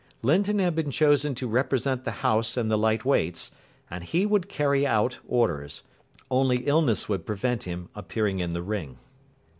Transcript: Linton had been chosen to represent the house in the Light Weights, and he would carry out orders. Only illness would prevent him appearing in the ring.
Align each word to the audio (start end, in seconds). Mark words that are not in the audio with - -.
Linton 0.23 0.57
had 0.57 0.73
been 0.73 0.89
chosen 0.89 1.35
to 1.35 1.47
represent 1.47 2.05
the 2.05 2.09
house 2.25 2.57
in 2.57 2.69
the 2.69 2.75
Light 2.75 3.05
Weights, 3.05 3.51
and 3.87 4.03
he 4.03 4.25
would 4.25 4.49
carry 4.49 4.83
out 4.83 5.19
orders. 5.27 5.83
Only 6.31 6.65
illness 6.65 7.07
would 7.07 7.23
prevent 7.23 7.65
him 7.65 7.87
appearing 7.93 8.39
in 8.39 8.49
the 8.49 8.63
ring. 8.63 8.97